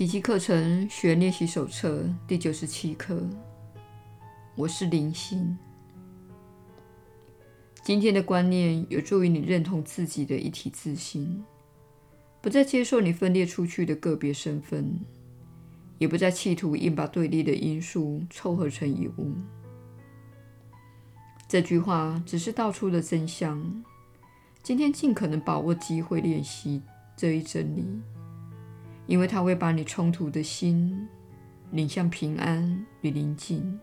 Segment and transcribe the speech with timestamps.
[0.00, 3.20] 奇迹课程学练习手册第九十七课。
[4.54, 5.58] 我是灵性。
[7.82, 11.44] 今天的观念有助于你认同自己的一体自性，
[12.40, 14.98] 不再接受你分裂出去的个别身份，
[15.98, 19.34] 也不再企图硬把对立的因素凑合成一物。
[21.46, 23.84] 这句话只是道出了真相。
[24.62, 26.80] 今天尽可能把握机会练习
[27.14, 27.84] 这一真理。
[29.10, 31.08] 因为它会把你冲突的心
[31.72, 33.80] 领向平安与宁静，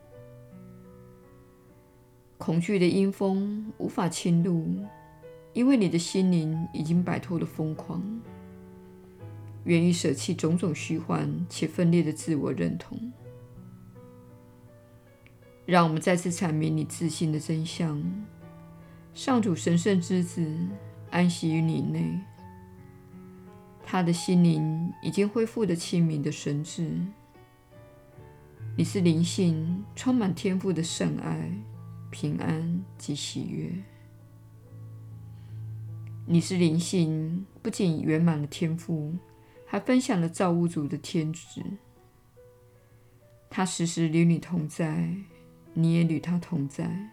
[2.38, 4.86] 恐惧的阴风无法侵入，
[5.52, 8.02] 因为你的心灵已经摆脱了疯狂，
[9.66, 12.98] 愿意舍弃种种虚幻且分裂的自我认同。
[15.66, 18.02] 让我们再次阐明你自信的真相：
[19.14, 20.50] 上主神圣之子
[21.12, 22.18] 安息于你内。
[23.90, 26.92] 他的心灵已经恢复了清明的神智。
[28.76, 31.50] 你是灵性，充满天赋的圣爱、
[32.12, 33.72] 平安及喜悦。
[36.26, 39.16] 你是灵性，不仅圆满了天赋，
[39.66, 41.64] 还分享了造物主的天职。
[43.50, 45.16] 他时时与你同在，
[45.74, 47.10] 你也与他同在。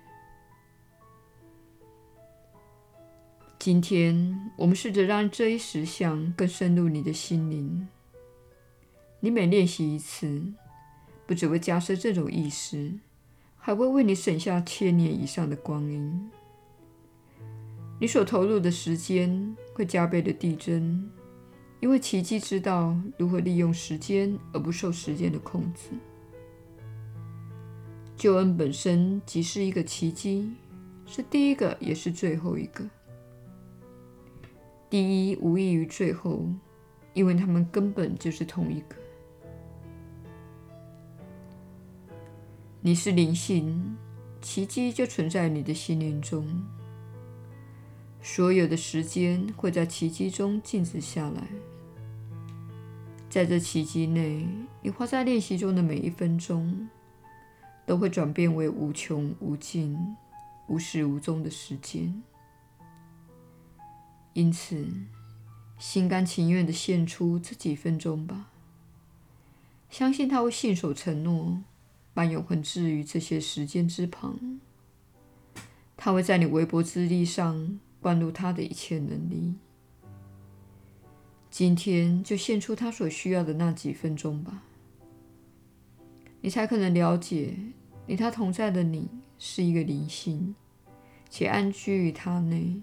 [3.64, 7.88] 今天，我们试着让这一实相更深入你的心灵。
[9.20, 10.42] 你每练习一次，
[11.26, 12.92] 不只会加深这种意识，
[13.56, 16.30] 还会为你省下千年以上的光阴。
[17.98, 21.10] 你所投入的时间会加倍的递增，
[21.80, 25.88] 因为奇迹知道如何利用时间而不受时间的控制。
[28.14, 30.52] 救恩本身即是一个奇迹，
[31.06, 32.84] 是第一个，也是最后一个。
[34.94, 36.46] 第一无异于最后，
[37.14, 38.94] 因为他们根本就是同一个。
[42.80, 43.96] 你是灵性，
[44.40, 46.46] 奇迹就存在你的心灵中。
[48.22, 51.42] 所有的时间会在奇迹中静止下来，
[53.28, 54.46] 在这奇迹内，
[54.80, 56.88] 你花在练习中的每一分钟，
[57.84, 59.98] 都会转变为无穷无尽、
[60.68, 62.22] 无始无终的时间。
[64.34, 64.86] 因此，
[65.78, 68.50] 心甘情愿地献出这几分钟吧。
[69.88, 71.62] 相信他会信守承诺，
[72.12, 74.60] 把永恒置于这些时间之旁。
[75.96, 79.54] 他会在你微薄之力上灌入他的一切能力。
[81.48, 84.64] 今天就献出他所需要的那几分钟吧，
[86.40, 87.56] 你才可能了解，
[88.08, 89.08] 与他同在的你
[89.38, 90.56] 是一个灵性，
[91.30, 92.82] 且安居于他内。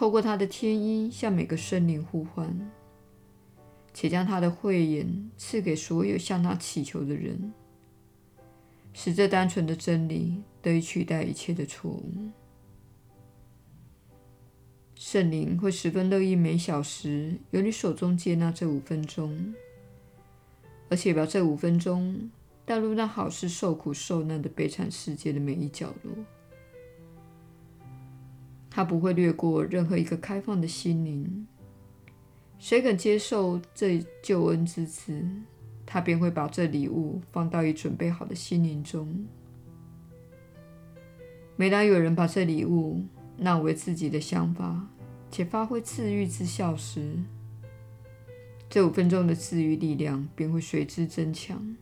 [0.00, 2.58] 透过他的天音向每个生灵呼唤，
[3.92, 7.52] 且将他的慧眼赐给所有向他祈求的人，
[8.94, 12.30] 使这单纯的真理得以取代一切的错误。
[14.94, 19.54] 圣灵会十分乐意每小时由你手中接纳这五分钟，
[20.88, 22.30] 而且把这五分钟
[22.64, 26.14] 带入那好事受苦受难的悲惨世界的每一角落。
[28.70, 31.46] 他不会略过任何一个开放的心灵。
[32.58, 35.26] 谁肯接受这救恩之子，
[35.84, 39.26] 他便会把这礼物放到已准备好的心灵中。
[41.56, 43.02] 每当有人把这礼物
[43.36, 44.86] 纳为自己的想法，
[45.30, 47.18] 且发挥治愈之效时，
[48.68, 51.76] 这五分钟的治愈力量便会随之增强。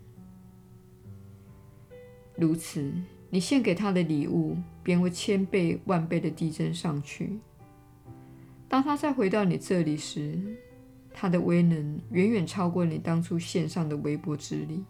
[2.34, 2.90] 如此。
[3.30, 7.38] 你献给他的礼物便会千倍万倍地递增上去。
[8.68, 10.38] 当他再回到你这里时，
[11.12, 14.84] 他的威能远远超过你当初献上的微薄之力，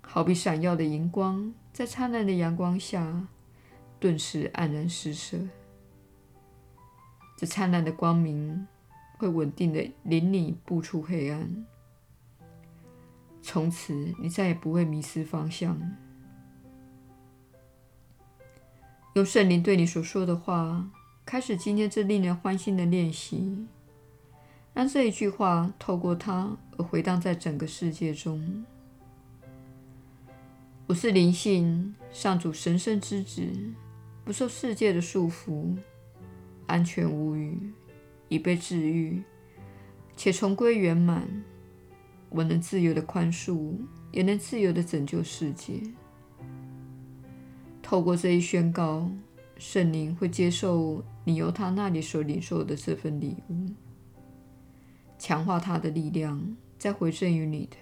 [0.00, 3.28] 好比闪耀的荧光，在灿烂的阳光下
[4.00, 5.38] 顿时黯然失色。
[7.36, 8.66] 这灿烂的光明
[9.18, 11.66] 会稳定地领你步出黑暗，
[13.42, 15.80] 从此你再也不会迷失方向。
[19.14, 20.88] 用圣灵对你所说的话，
[21.26, 23.66] 开始今天这令人欢欣的练习，
[24.72, 28.64] 让这一句话透过它而回荡在整个世界中。
[30.86, 33.46] 我是灵性，上主神圣之子，
[34.24, 35.76] 不受世界的束缚，
[36.66, 37.58] 安全无虞，
[38.28, 39.22] 已被治愈，
[40.16, 41.44] 且重归圆满。
[42.30, 43.76] 我能自由地宽恕，
[44.10, 45.82] 也能自由地拯救世界。
[47.92, 49.06] 透过这一宣告，
[49.58, 53.66] 圣灵会接受你由他那里所领受的这份礼物。
[55.18, 57.76] 强化他的力量，再回赠于你的。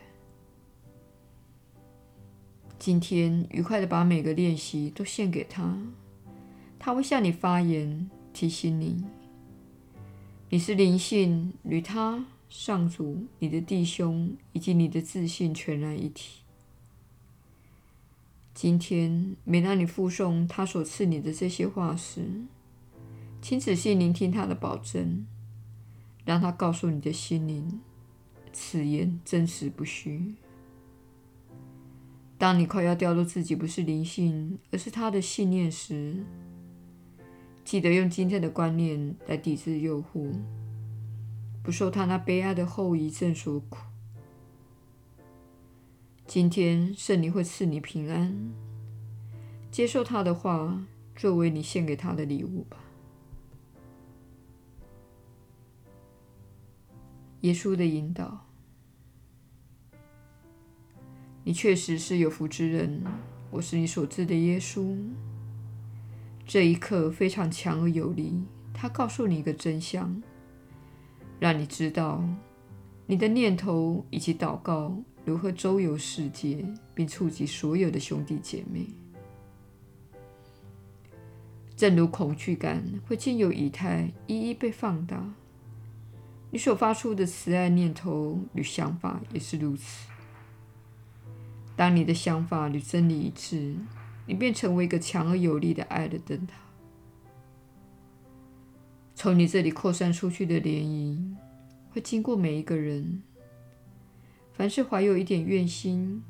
[2.76, 5.78] 今天，愉快的把每个练习都献给他，
[6.76, 9.04] 他会向你发言，提醒你，
[10.48, 16.39] 你是灵性与他、上主、你的弟兄以及你的自信全然一体。
[18.62, 22.42] 今天，每当你复诵他所赐你的这些话时，
[23.40, 25.26] 请仔细聆听他的保证，
[26.26, 27.80] 让他告诉你的心灵，
[28.52, 30.34] 此言真实不虚。
[32.36, 36.22] 当你快要掉入自己不是灵性，而是他的信念时，
[37.64, 40.30] 记得用今天的观念来抵制诱惑，
[41.62, 43.89] 不受他那悲哀的后遗症所苦。
[46.32, 48.52] 今天圣灵会赐你平安，
[49.68, 50.86] 接受他的话
[51.16, 52.76] 作为你献给他的礼物吧。
[57.40, 58.46] 耶稣的引导。
[61.42, 63.02] 你确实是有福之人，
[63.50, 64.96] 我是你所知的耶稣。
[66.46, 68.40] 这一刻非常强而有力，
[68.72, 70.22] 他告诉你一个真相，
[71.40, 72.22] 让你知道
[73.10, 76.64] 你的念头以及祷告如何周游世界，
[76.94, 78.86] 并触及所有的兄弟姐妹。
[81.76, 85.34] 正如恐惧感会经由以太一一被放大，
[86.52, 90.08] 你所发出的慈爱念头与想法也是如此。
[91.74, 93.74] 当你的想法与真理一致，
[94.24, 96.54] 你便成为一个强而有力的爱的灯塔。
[99.16, 101.34] 从你这里扩散出去的涟漪，
[101.92, 103.22] 会经过每一个人。
[104.52, 106.22] 凡是怀有一点愿心，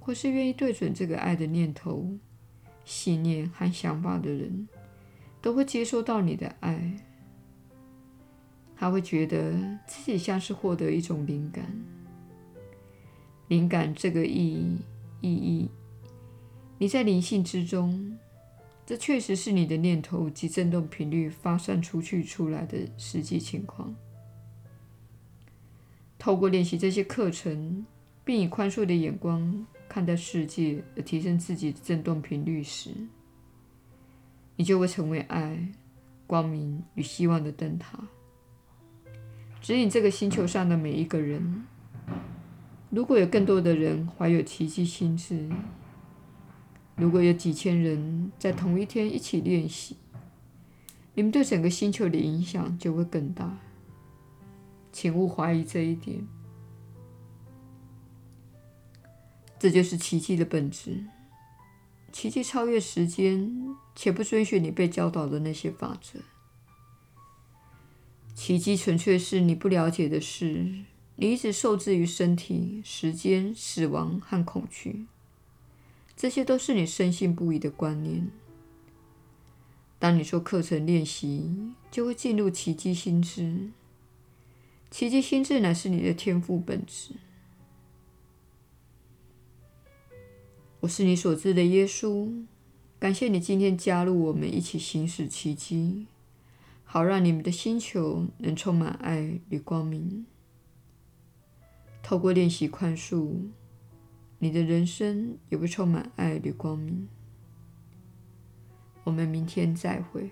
[0.00, 2.08] 或是愿意对准这个爱的念头、
[2.84, 4.68] 信念和想法的人，
[5.40, 6.96] 都会接收到你的爱。
[8.76, 9.52] 他会觉得
[9.86, 11.64] 自己像是获得一种灵感。
[13.48, 14.78] 灵感这个意义。
[15.20, 15.70] 意义，
[16.76, 18.18] 你在灵性之中，
[18.84, 23.94] 这确实是你的念头及振动频率发散出去出来的实际情况。
[26.24, 27.84] 透过练习这些课程，
[28.24, 32.92] 并以宽恕的眼光看待世界，而提升自己的振动频率时，
[34.56, 35.68] 你就会成为爱、
[36.26, 38.08] 光明与希望的灯塔，
[39.60, 41.66] 指引这个星球上的每一个人。
[42.88, 45.46] 如果有更多的人怀有奇迹心智，
[46.96, 49.98] 如果有几千人在同一天一起练习，
[51.12, 53.58] 你们对整个星球的影响就会更大。
[55.04, 56.26] 请勿怀疑这一点。
[59.58, 61.04] 这就是奇迹的本质。
[62.10, 66.20] 奇迹超越时间，且不遵循你被教导的那些法则。
[68.34, 70.72] 奇迹纯粹是你不了解的事。
[71.16, 75.04] 你一直受制于身体、时间、死亡和恐惧，
[76.16, 78.30] 这些都是你深信不疑的观念。
[79.98, 83.68] 当你说课程练习，就会进入奇迹心智。
[84.94, 87.16] 奇迹心智乃是你的天赋本质。
[90.78, 92.44] 我是你所知的耶稣，
[93.00, 96.06] 感谢你今天加入我们一起行使奇迹，
[96.84, 100.26] 好让你们的星球能充满爱与光明。
[102.00, 103.48] 透过练习宽恕，
[104.38, 107.08] 你的人生也会充满爱与光明。
[109.02, 110.30] 我们明天再会。